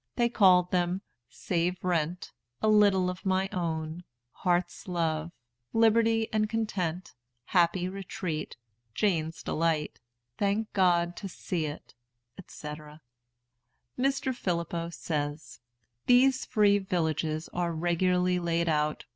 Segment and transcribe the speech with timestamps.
[0.15, 5.31] They called them "Save Rent," "A Little of My Own," "Heart's Love,"
[5.73, 7.13] "Liberty and Content,"
[7.45, 8.57] "Happy Retreat,"
[8.95, 9.99] "Jane's Delight,"
[10.39, 11.93] "Thank God to see It,"
[12.47, 12.67] &c.
[13.95, 14.33] Mr.
[14.35, 15.59] Phillippo says:
[16.07, 19.05] "These free villages are regularly laid out.